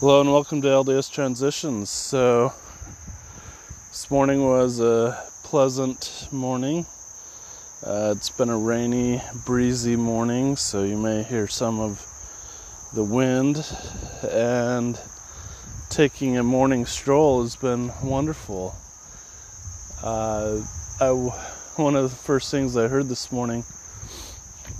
[0.00, 1.88] Hello and welcome to LDS Transitions.
[1.88, 2.52] So,
[3.90, 6.84] this morning was a pleasant morning.
[7.86, 12.04] Uh, it's been a rainy, breezy morning, so you may hear some of
[12.92, 13.64] the wind.
[14.28, 15.00] And
[15.90, 18.74] taking a morning stroll has been wonderful.
[20.02, 20.60] Uh,
[21.00, 21.10] I,
[21.76, 23.64] one of the first things I heard this morning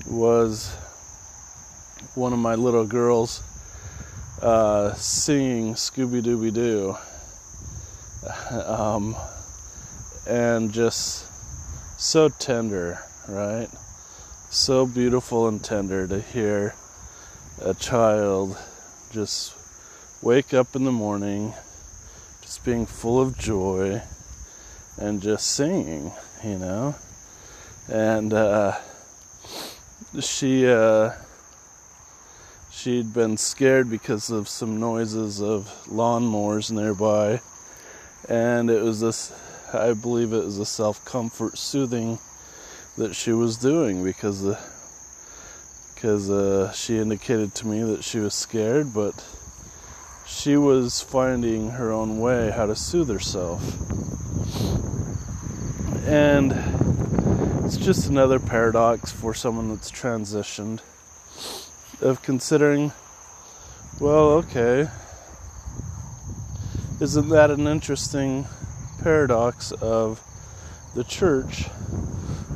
[0.09, 0.75] was
[2.17, 3.43] one of my little girls
[4.45, 6.97] uh, singing Scooby Dooby Doo.
[8.51, 9.17] Um,
[10.29, 11.27] and just
[11.99, 13.69] so tender, right?
[14.51, 16.75] So beautiful and tender to hear
[17.63, 18.59] a child
[19.13, 19.55] just
[20.23, 21.55] wake up in the morning,
[22.43, 24.03] just being full of joy
[24.99, 26.13] and just singing,
[26.45, 26.95] you know?
[27.91, 28.77] And uh,
[30.21, 31.13] she, uh,
[32.85, 37.41] she'd been scared because of some noises of lawnmowers nearby.
[38.29, 39.33] And it was this
[39.73, 42.19] i believe it was a self-comfort soothing
[42.97, 44.55] that she was doing because
[45.95, 49.15] because uh, she indicated to me that she was scared but
[50.27, 53.63] she was finding her own way how to soothe herself.
[56.07, 56.53] And
[57.65, 60.81] it's just another paradox for someone that's transitioned
[62.05, 62.93] of considering,
[63.99, 64.89] well, okay,
[67.01, 68.47] isn't that an interesting
[69.03, 70.23] paradox of
[70.95, 71.65] the church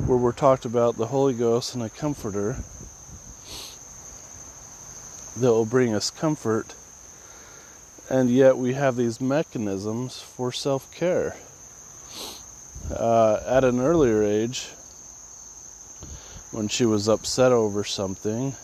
[0.05, 2.57] where we're talked about the Holy Ghost and a comforter
[5.35, 6.75] that will bring us comfort,
[8.07, 11.35] and yet we have these mechanisms for self care.
[12.91, 14.69] Uh, at an earlier age,
[16.51, 18.55] when she was upset over something,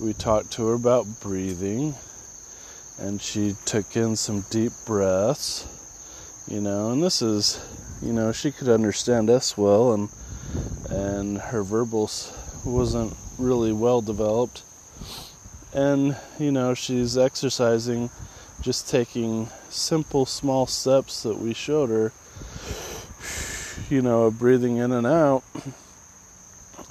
[0.00, 1.94] we talked to her about breathing
[2.98, 5.66] and she took in some deep breaths
[6.48, 7.60] you know and this is
[8.02, 10.08] you know she could understand us well and
[10.90, 12.32] and her verbals
[12.64, 14.62] wasn't really well developed.
[15.72, 18.10] And you know she's exercising
[18.62, 22.12] just taking simple small steps that we showed her
[23.90, 25.42] you know breathing in and out.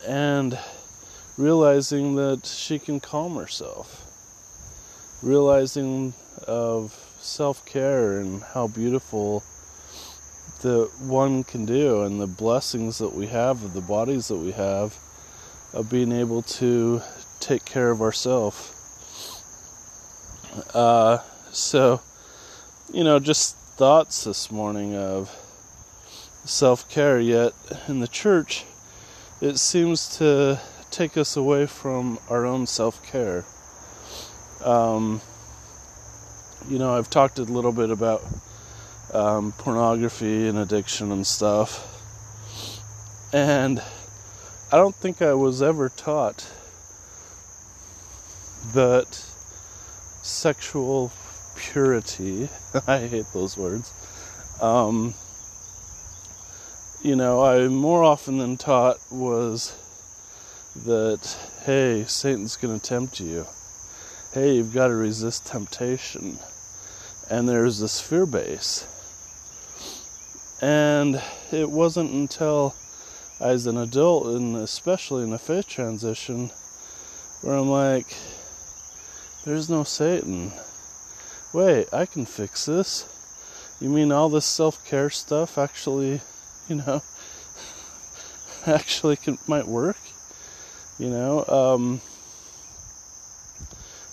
[0.07, 0.57] And
[1.37, 4.03] realizing that she can calm herself,
[5.21, 6.13] realizing
[6.47, 9.43] of self care and how beautiful
[10.61, 14.51] that one can do, and the blessings that we have of the bodies that we
[14.51, 14.95] have
[15.73, 17.01] of being able to
[17.39, 18.71] take care of ourselves.
[20.73, 21.17] Uh,
[21.51, 21.99] so,
[22.93, 25.29] you know, just thoughts this morning of
[26.45, 27.51] self care, yet
[27.89, 28.63] in the church,
[29.41, 30.59] it seems to
[30.95, 33.43] take us away from our own self care.
[34.63, 35.19] Um,
[36.69, 38.23] you know, I've talked a little bit about
[39.13, 41.85] um, pornography and addiction and stuff,
[43.33, 43.83] and
[44.71, 46.49] I don't think I was ever taught
[48.73, 49.21] that
[50.23, 51.11] sexual
[51.57, 52.47] purity,
[52.87, 53.93] I hate those words,
[54.61, 55.13] um,
[57.03, 59.75] you know, I more often than taught was
[60.83, 63.45] that, hey, Satan's going to tempt you.
[64.33, 66.39] Hey, you've got to resist temptation.
[67.29, 68.85] And there's this fear base.
[70.61, 71.21] And
[71.51, 72.75] it wasn't until
[73.39, 76.51] I was an adult, and especially in a faith transition,
[77.41, 78.15] where I'm like,
[79.43, 80.53] there's no Satan.
[81.53, 83.05] Wait, I can fix this.
[83.79, 86.21] You mean all this self care stuff actually,
[86.67, 87.01] you know,
[88.65, 89.97] actually can, might work?
[90.97, 92.01] You know, um,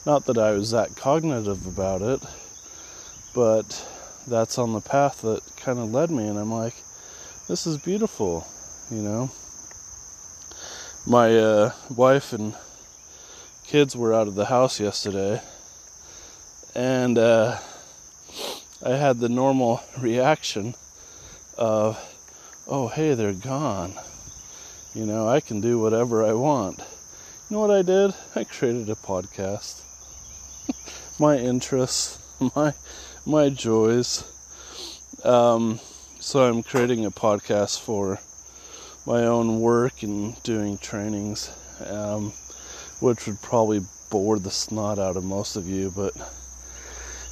[0.04, 2.20] not that I was that cognitive about it,
[3.34, 3.86] but
[4.26, 6.74] that's on the path that kind of led me, and I'm like,
[7.46, 8.48] this is beautiful,
[8.90, 9.30] you know.
[11.06, 12.56] My uh, wife and
[13.64, 15.40] kids were out of the house yesterday,
[16.74, 17.58] and uh,
[18.84, 20.74] I had the normal reaction
[21.56, 21.96] of,
[22.66, 23.94] oh, hey, they're gone.
[24.94, 26.78] You know, I can do whatever I want.
[26.78, 28.12] You know what I did?
[28.36, 29.80] I created a podcast.
[31.18, 32.18] my interests,
[32.54, 32.74] my
[33.24, 34.22] my joys.
[35.24, 35.80] Um,
[36.20, 38.20] so I'm creating a podcast for
[39.06, 41.50] my own work and doing trainings,
[41.86, 42.34] um,
[43.00, 43.80] which would probably
[44.10, 46.14] bore the snot out of most of you, but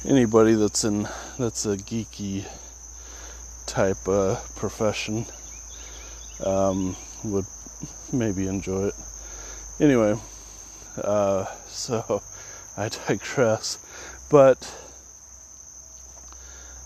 [0.03, 2.43] anybody that's in that's a geeky
[3.67, 5.27] type uh, profession
[6.45, 7.45] um, would
[8.11, 8.95] maybe enjoy it.
[9.79, 10.15] Anyway,
[11.03, 12.21] uh, so
[12.77, 13.77] I digress.
[14.29, 14.73] But,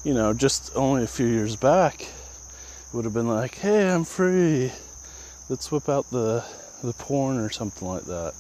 [0.03, 2.07] you know, just only a few years back,
[2.93, 4.71] would have been like, hey, I'm free.
[5.49, 6.43] Let's whip out the,
[6.81, 8.33] the porn or something like that.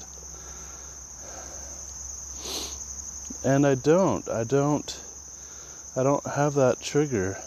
[3.43, 4.27] And I don't.
[4.29, 4.99] I don't.
[5.95, 7.37] I don't have that trigger.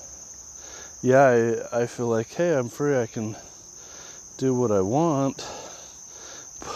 [1.03, 2.97] Yeah, I, I feel like, hey, I'm free.
[2.97, 3.37] I can
[4.39, 5.47] do what I want.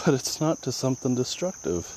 [0.05, 1.89] But it's not to something destructive.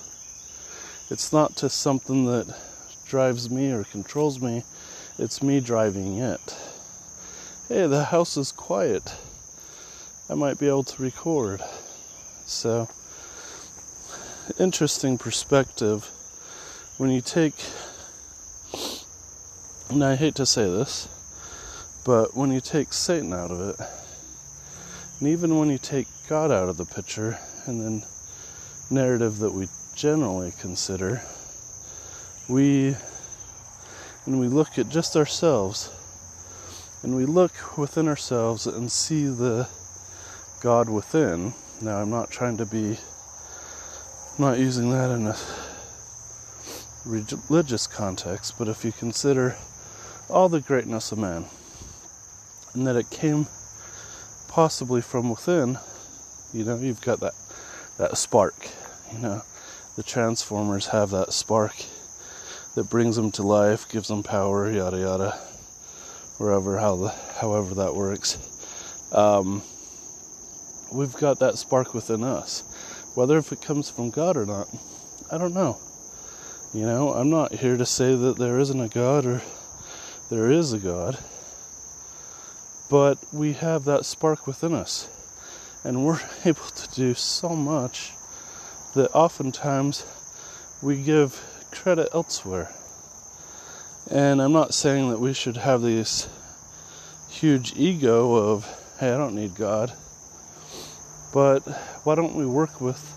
[1.10, 2.56] It's not to something that
[3.04, 4.62] drives me or controls me.
[5.18, 6.56] It's me driving it.
[7.68, 9.14] Hey, the house is quiet.
[10.30, 11.60] I might be able to record.
[12.44, 12.88] So,
[14.58, 16.08] interesting perspective
[16.96, 17.54] when you take,
[19.90, 21.08] and I hate to say this,
[22.04, 24.06] but when you take Satan out of it,
[25.18, 28.02] and even when you take God out of the picture, and then
[28.90, 31.22] narrative that we generally consider,
[32.48, 32.94] we,
[34.24, 35.90] when we look at just ourselves,
[37.02, 39.68] and we look within ourselves and see the
[40.60, 41.54] God within.
[41.80, 42.98] Now, I'm not trying to be,
[44.36, 45.36] I'm not using that in a
[47.04, 49.56] religious context, but if you consider
[50.28, 51.44] all the greatness of man
[52.74, 53.46] and that it came
[54.56, 55.79] possibly from within,
[56.55, 57.35] you know, you've got that
[57.99, 58.55] that spark,
[59.12, 59.43] you know.
[59.97, 61.75] The transformers have that spark
[62.75, 65.32] that brings them to life, gives them power, yada yada.
[66.38, 67.08] Wherever how the
[67.38, 68.38] however that works.
[69.12, 69.62] Um,
[70.91, 72.62] we've got that spark within us.
[73.14, 74.69] Whether if it comes from God or not,
[75.31, 75.76] I don't know.
[76.73, 79.43] You know, I'm not here to say that there isn't a God or
[80.31, 81.19] there is a God.
[82.88, 85.09] But we have that spark within us.
[85.85, 88.12] And we're able to do so much
[88.94, 90.05] that oftentimes
[90.83, 91.41] we give
[91.71, 92.73] credit elsewhere.
[94.11, 96.29] And I'm not saying that we should have this
[97.29, 98.65] huge ego of,
[98.99, 99.93] hey, I don't need God.
[101.35, 101.61] But
[102.05, 103.12] why don't we work with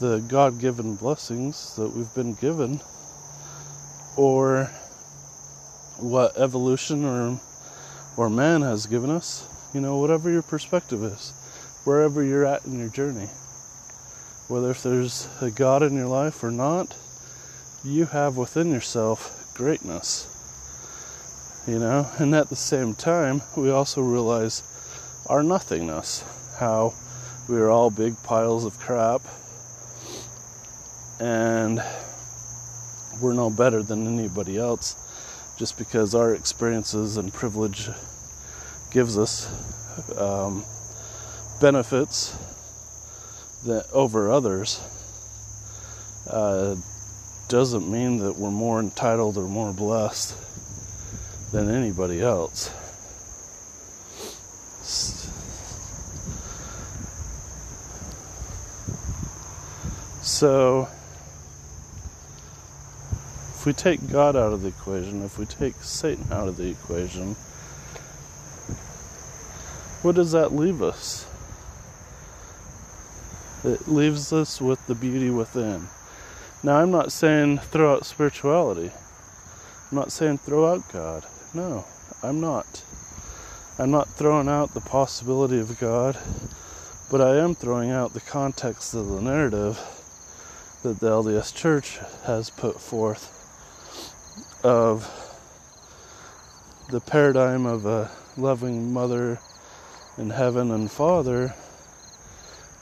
[0.00, 2.80] the God given blessings that we've been given,
[4.16, 4.70] or
[5.98, 7.40] what evolution or,
[8.16, 11.32] or man has given us, you know, whatever your perspective is,
[11.84, 13.28] wherever you're at in your journey.
[14.48, 16.96] Whether if there's a God in your life or not,
[17.84, 20.28] you have within yourself greatness.
[21.66, 24.62] You know, and at the same time, we also realize
[25.28, 26.24] our nothingness,
[26.58, 26.94] how
[27.48, 29.22] we are all big piles of crap
[31.20, 31.80] and
[33.20, 34.96] we're no better than anybody else
[35.62, 37.88] just because our experiences and privilege
[38.90, 39.46] gives us
[40.18, 40.64] um,
[41.60, 42.36] benefits
[43.64, 44.80] that over others
[46.28, 46.74] uh,
[47.46, 50.34] doesn't mean that we're more entitled or more blessed
[51.52, 52.68] than anybody else.
[60.22, 60.88] So
[63.62, 66.68] if we take God out of the equation, if we take Satan out of the
[66.68, 67.34] equation,
[70.02, 71.28] what does that leave us?
[73.62, 75.86] It leaves us with the beauty within.
[76.64, 78.90] Now, I'm not saying throw out spirituality.
[79.92, 81.24] I'm not saying throw out God.
[81.54, 81.84] No,
[82.20, 82.82] I'm not.
[83.78, 86.18] I'm not throwing out the possibility of God,
[87.08, 89.78] but I am throwing out the context of the narrative
[90.82, 93.38] that the LDS Church has put forth
[94.62, 95.08] of
[96.90, 99.38] the paradigm of a loving mother
[100.18, 101.54] in heaven and father,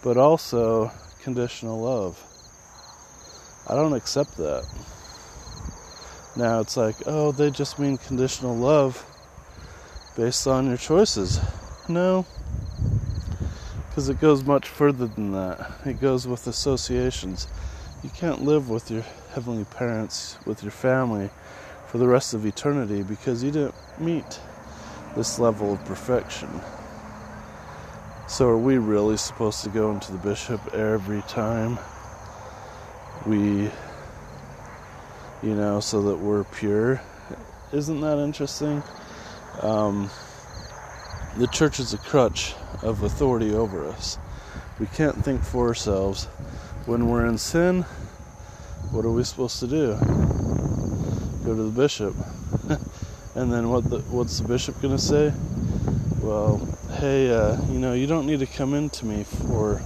[0.02, 0.90] but also
[1.22, 2.22] conditional love.
[3.68, 4.66] I don't accept that.
[6.36, 9.04] Now it's like, oh, they just mean conditional love
[10.16, 11.40] based on your choices.
[11.88, 12.26] No,
[13.88, 15.72] because it goes much further than that.
[15.84, 17.48] It goes with associations.
[18.02, 21.30] You can't live with your heavenly parents, with your family,
[21.90, 24.38] for the rest of eternity because you didn't meet
[25.16, 26.48] this level of perfection.
[28.28, 31.80] So, are we really supposed to go into the bishop every time
[33.26, 33.72] we,
[35.42, 37.02] you know, so that we're pure?
[37.72, 38.84] Isn't that interesting?
[39.60, 40.10] Um,
[41.38, 44.16] the church is a crutch of authority over us.
[44.78, 46.26] We can't think for ourselves.
[46.86, 47.82] When we're in sin,
[48.92, 50.29] what are we supposed to do?
[51.50, 52.14] Go to the bishop.
[53.34, 55.32] and then what the, what's the bishop going to say?
[56.20, 56.58] Well,
[56.98, 59.82] hey, uh, you know, you don't need to come into me for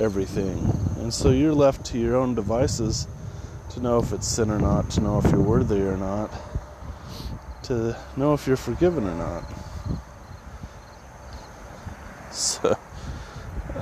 [0.00, 0.58] everything.
[0.98, 3.06] And so you're left to your own devices
[3.70, 6.32] to know if it's sin or not, to know if you're worthy or not,
[7.64, 9.44] to know if you're forgiven or not.
[12.30, 12.76] So,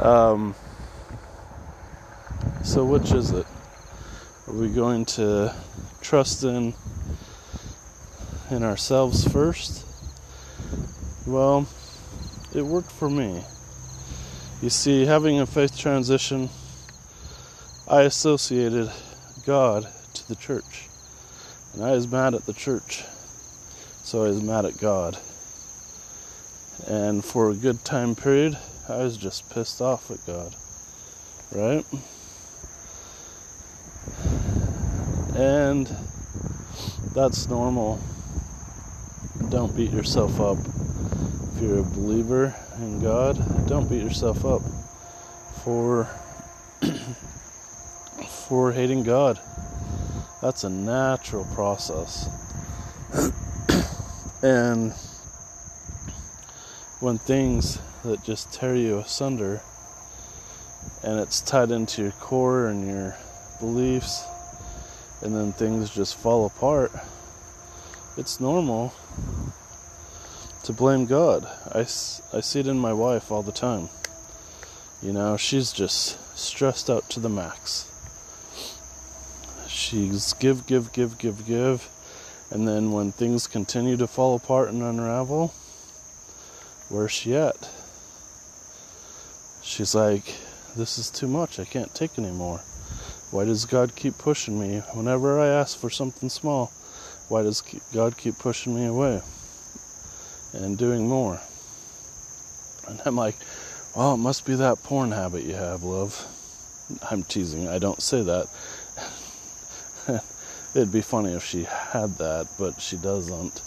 [0.00, 0.54] um,
[2.64, 3.44] so which is it?
[4.49, 5.54] Are we going to
[6.00, 6.73] trust in
[8.50, 9.85] in ourselves first?
[11.26, 11.67] Well,
[12.55, 13.43] it worked for me.
[14.62, 16.49] You see, having a faith transition,
[17.88, 18.91] I associated
[19.45, 20.88] God to the church.
[21.75, 23.05] And I was mad at the church,
[24.03, 25.19] so I was mad at God.
[26.87, 28.57] And for a good time period,
[28.88, 30.55] I was just pissed off at God.
[31.53, 31.85] Right?
[35.37, 35.95] And
[37.12, 38.00] that's normal.
[39.50, 40.59] Don't beat yourself up.
[41.55, 44.62] If you're a believer in God, don't beat yourself up
[45.62, 46.09] for
[48.49, 49.41] for hating God.
[50.43, 52.29] That's a natural process.
[54.43, 54.93] and
[56.99, 59.61] when things that just tear you asunder
[61.03, 63.17] and it's tied into your core and your
[63.61, 64.25] beliefs
[65.23, 66.91] and then things just fall apart
[68.17, 68.93] it's normal
[70.66, 71.46] to blame God.
[71.73, 73.88] I, I see it in my wife all the time.
[75.00, 77.88] You know, she's just stressed out to the max.
[79.68, 81.88] She's give, give, give, give, give.
[82.50, 85.54] And then when things continue to fall apart and unravel,
[86.88, 87.70] Where's she at?
[89.62, 90.35] She's like,
[90.76, 91.61] This is too much.
[91.61, 92.58] I can't take anymore.
[93.30, 94.80] Why does God keep pushing me?
[94.94, 96.73] Whenever I ask for something small,
[97.28, 99.23] why does God keep pushing me away
[100.53, 101.41] and doing more?
[102.88, 103.37] And I'm like,
[103.95, 106.26] Well, it must be that porn habit you have, love.
[107.11, 107.69] I'm teasing.
[107.69, 108.47] I don't say that.
[110.75, 113.62] It'd be funny if she had that, but she doesn't.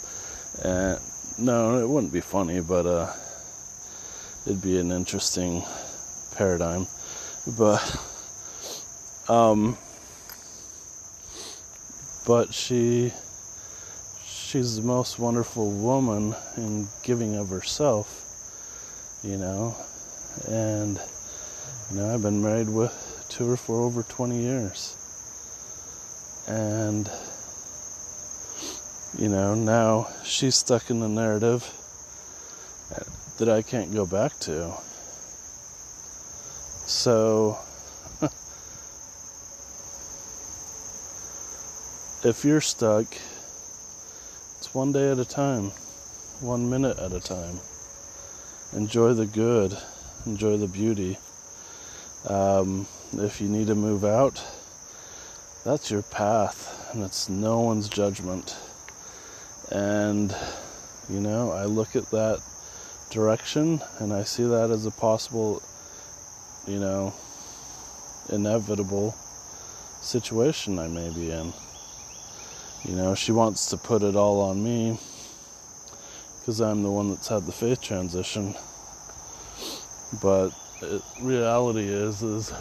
[0.62, 0.98] And
[1.38, 3.12] no, it wouldn't be funny, but uh,
[4.46, 5.62] it'd be an interesting
[6.36, 6.86] paradigm.
[7.58, 7.96] But
[9.28, 9.76] um,
[12.26, 13.12] but she
[14.50, 18.26] she's the most wonderful woman in giving of herself,
[19.22, 19.76] you know,
[20.48, 21.00] and
[21.90, 24.96] you know I've been married with to her for over 20 years,
[26.48, 27.08] and
[29.16, 31.72] you know, now she's stuck in the narrative
[33.38, 34.72] that I can't go back to.
[36.86, 37.56] So,
[42.28, 43.06] if you're stuck,
[44.72, 45.72] one day at a time,
[46.40, 47.58] one minute at a time.
[48.72, 49.76] Enjoy the good,
[50.26, 51.18] enjoy the beauty.
[52.28, 54.40] Um, if you need to move out,
[55.64, 58.56] that's your path, and it's no one's judgment.
[59.72, 60.34] And,
[61.08, 62.40] you know, I look at that
[63.10, 65.62] direction and I see that as a possible,
[66.68, 67.12] you know,
[68.28, 69.16] inevitable
[70.00, 71.52] situation I may be in.
[72.84, 74.98] You know, she wants to put it all on me
[76.40, 78.54] because I'm the one that's had the faith transition.
[80.22, 82.52] But it, reality is, is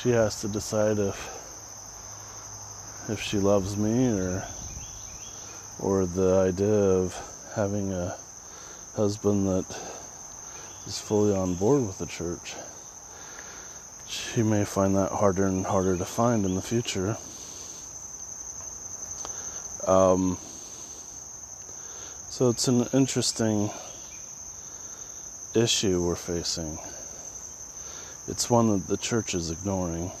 [0.00, 1.38] she has to decide if
[3.08, 4.44] if she loves me or
[5.78, 7.14] or the idea of
[7.54, 8.16] having a
[8.96, 9.66] husband that
[10.86, 12.54] is fully on board with the church.
[14.08, 17.16] She may find that harder and harder to find in the future.
[19.86, 20.38] Um,
[22.30, 23.70] so it's an interesting
[25.54, 26.78] issue we're facing.
[28.28, 30.12] It's one that the church is ignoring.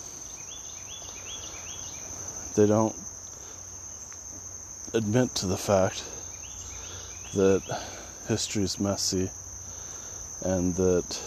[2.56, 2.96] They don't
[4.94, 6.04] admit to the fact
[7.34, 7.62] that
[8.26, 9.30] history is messy
[10.42, 11.20] and that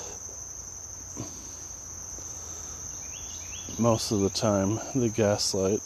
[3.80, 5.82] most of the time they gaslight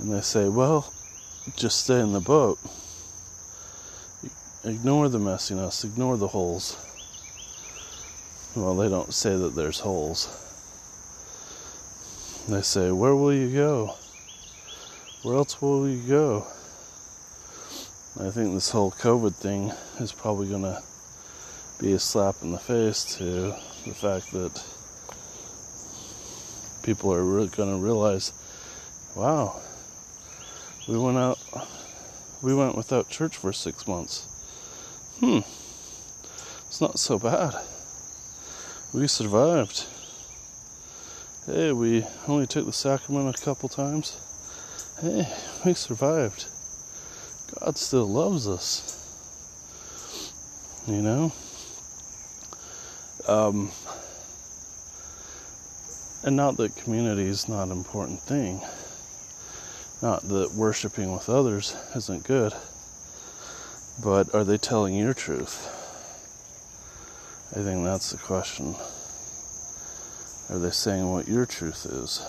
[0.00, 0.92] and they say, well,
[1.56, 2.58] just stay in the boat.
[4.64, 6.76] Ignore the messiness, ignore the holes.
[8.54, 10.36] Well, they don't say that there's holes.
[12.48, 13.94] They say, Where will you go?
[15.22, 16.46] where else will you go?
[18.18, 20.82] I think this whole COVID thing is probably going to
[21.78, 23.54] be a slap in the face to
[23.86, 24.64] the fact that
[26.82, 28.32] people are going to realize,
[29.14, 29.60] wow,
[30.88, 31.38] we went out,
[32.42, 34.26] we went without church for six months.
[35.20, 35.38] Hmm,
[36.66, 37.54] it's not so bad.
[38.92, 39.86] We survived.
[41.46, 44.16] Hey, we only took the sacrament a couple times.
[45.00, 45.28] Hey,
[45.64, 46.46] we survived.
[47.58, 48.96] God still loves us.
[50.86, 51.32] You know?
[53.28, 53.70] Um,
[56.24, 58.60] and not that community is not an important thing.
[60.02, 62.54] Not that worshiping with others isn't good.
[64.02, 65.66] But are they telling your truth?
[67.54, 68.74] I think that's the question.
[70.48, 72.20] Are they saying what your truth is?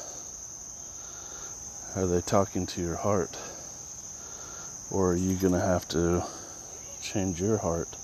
[1.95, 3.37] Are they talking to your heart?
[4.91, 6.25] Or are you going to have to
[7.01, 7.95] change your heart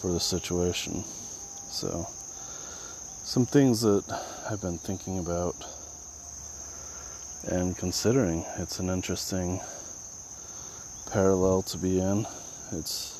[0.00, 1.04] for the situation?
[1.04, 2.08] So,
[3.24, 4.04] some things that
[4.50, 5.54] I've been thinking about
[7.48, 8.44] and considering.
[8.58, 9.60] It's an interesting
[11.10, 12.26] parallel to be in.
[12.72, 13.18] It's,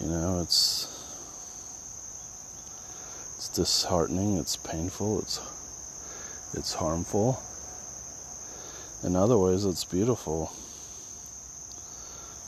[0.00, 0.86] you know, it's
[3.36, 4.36] it's disheartening.
[4.36, 5.20] It's painful.
[5.20, 5.40] It's
[6.54, 7.42] it's harmful.
[9.02, 10.52] In other ways, it's beautiful.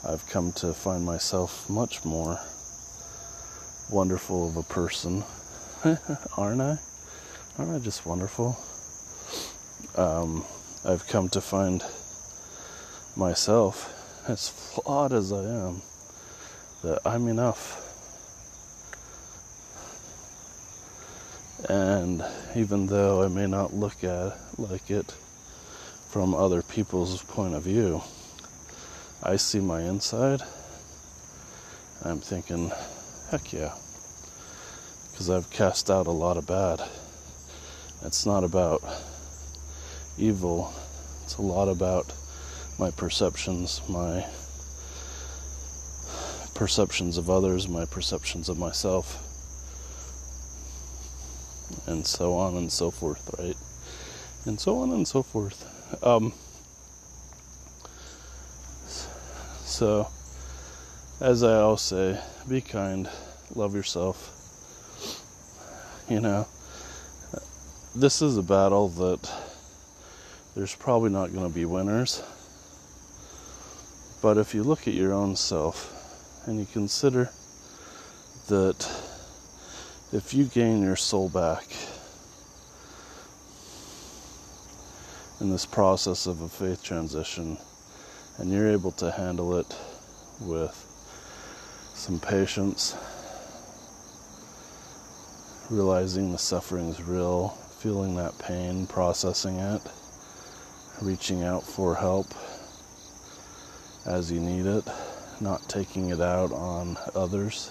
[0.05, 2.41] I've come to find myself much more
[3.89, 5.25] wonderful of a person,
[6.37, 6.79] aren't I?
[7.59, 8.59] Aren't I just wonderful?
[9.97, 10.45] Um,
[10.85, 11.85] I've come to find
[13.15, 15.83] myself, as flawed as I am,
[16.83, 17.79] that I'm enough.
[21.69, 22.25] And
[22.57, 25.15] even though I may not look at like it
[26.09, 28.03] from other people's point of view,
[29.23, 30.43] I see my inside.
[32.05, 32.73] I'm thinking,
[33.31, 33.75] heck yeah.
[35.11, 36.83] Because I've cast out a lot of bad.
[38.05, 38.83] It's not about
[40.23, 40.73] evil,
[41.25, 42.13] it's a lot about
[42.79, 44.25] my perceptions, my
[46.55, 49.19] perceptions of others, my perceptions of myself,
[51.87, 53.57] and so on and so forth, right?
[54.47, 55.69] And so on and so forth.
[56.05, 56.33] Um,
[59.73, 60.07] So,
[61.19, 63.09] as I always say, be kind,
[63.55, 64.31] love yourself.
[66.11, 66.47] You know,
[67.95, 69.33] this is a battle that
[70.55, 72.23] there's probably not going to be winners.
[74.21, 75.93] But if you look at your own self
[76.47, 77.31] and you consider
[78.49, 78.91] that
[80.13, 81.65] if you gain your soul back
[85.41, 87.59] in this process of a faith transition,
[88.39, 89.77] and you're able to handle it
[90.41, 90.75] with
[91.95, 92.95] some patience,
[95.71, 97.49] realizing the suffering is real,
[97.81, 99.81] feeling that pain, processing it,
[101.01, 102.27] reaching out for help
[104.07, 104.85] as you need it,
[105.41, 107.71] not taking it out on others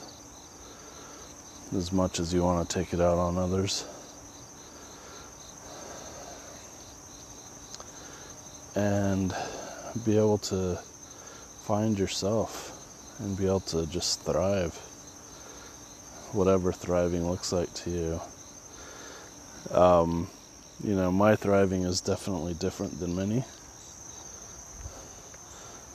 [1.75, 3.85] as much as you want to take it out on others.
[8.75, 9.33] And
[10.05, 10.77] be able to
[11.65, 12.71] find yourself
[13.19, 14.73] and be able to just thrive,
[16.31, 18.21] whatever thriving looks like to you.
[19.75, 20.29] Um,
[20.83, 23.43] you know, my thriving is definitely different than many,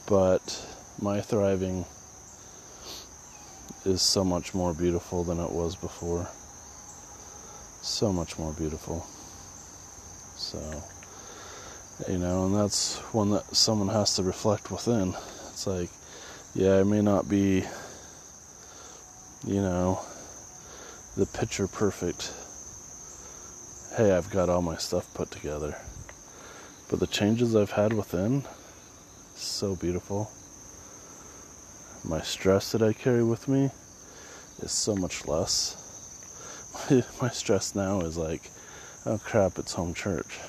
[0.09, 0.67] but
[1.01, 1.85] my thriving
[3.85, 6.29] is so much more beautiful than it was before.
[7.83, 9.07] So much more beautiful.
[10.37, 10.83] So
[12.09, 15.15] you know, and that's one that someone has to reflect within.
[15.51, 15.91] It's like,
[16.55, 17.65] yeah, I may not be,
[19.47, 20.01] you know,
[21.17, 22.33] the picture perfect.
[23.97, 25.75] Hey, I've got all my stuff put together.
[26.91, 28.45] But the changes I've had within,
[29.35, 30.31] so beautiful.
[32.05, 33.71] My stress that I carry with me
[34.61, 35.77] is so much less.
[37.23, 38.51] my stress now is like,
[39.07, 40.41] oh crap, it's home church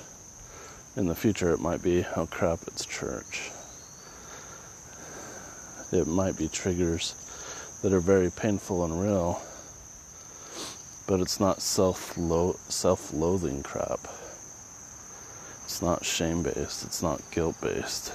[0.98, 3.52] in the future it might be oh crap it's church
[5.92, 7.14] it might be triggers
[7.84, 9.40] that are very painful and real
[11.08, 12.18] but it's not self
[12.70, 14.00] self-loathing crap.
[15.64, 18.14] It's not shame based it's not guilt based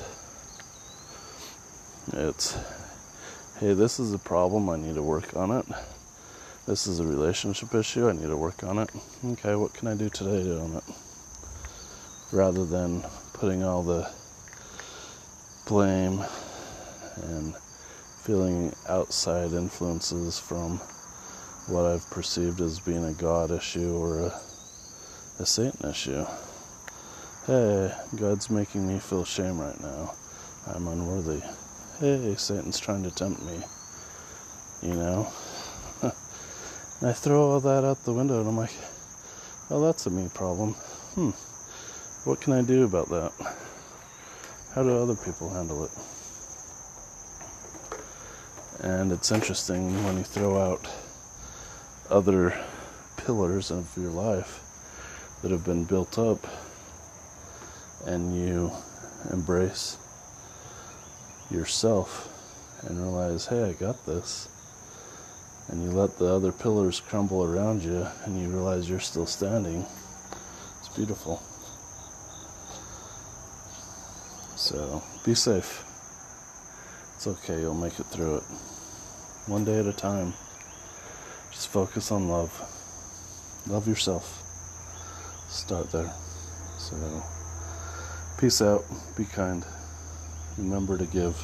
[2.12, 2.56] it's
[3.60, 4.68] hey this is a problem.
[4.68, 5.66] I need to work on it.
[6.66, 8.08] This is a relationship issue.
[8.08, 8.90] I need to work on it.
[9.24, 10.84] Okay what can i do today on it?
[12.32, 14.10] Rather than putting all the
[15.66, 16.24] blame
[17.22, 17.54] and
[18.22, 20.80] feeling outside influences from
[21.66, 24.40] what I've perceived as being a God issue or a,
[25.38, 26.24] a Satan issue.
[27.46, 30.14] Hey, God's making me feel shame right now.
[30.66, 31.40] I'm unworthy.
[31.98, 33.60] Hey, Satan's trying to tempt me.
[34.82, 35.32] You know?
[36.02, 36.12] and
[37.10, 38.74] I throw all that out the window and I'm like,
[39.70, 40.72] oh, that's a me problem.
[41.14, 41.30] hmm,
[42.24, 43.32] what can I do about that?
[44.74, 45.90] How do other people handle it?
[48.80, 50.88] And it's interesting when you throw out
[52.12, 52.54] other
[53.16, 54.60] pillars of your life
[55.40, 56.46] that have been built up
[58.06, 58.70] and you
[59.32, 59.96] embrace
[61.50, 62.28] yourself
[62.86, 64.48] and realize, hey, I got this.
[65.68, 69.86] And you let the other pillars crumble around you and you realize you're still standing.
[70.80, 71.42] It's beautiful.
[74.56, 75.84] So be safe.
[77.16, 78.42] It's okay, you'll make it through it.
[79.46, 80.34] One day at a time.
[81.66, 82.52] Focus on love.
[83.66, 84.42] Love yourself.
[85.48, 86.12] Start there.
[86.78, 86.96] So,
[88.38, 88.84] peace out.
[89.16, 89.64] Be kind.
[90.58, 91.36] Remember to give.